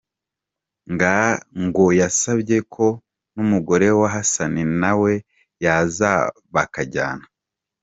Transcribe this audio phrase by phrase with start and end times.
[1.63, 2.87] Ngo yasabye ko
[3.35, 5.13] n’umugore wa Hassan na we
[5.63, 6.11] yaza
[6.53, 7.25] bakajyana.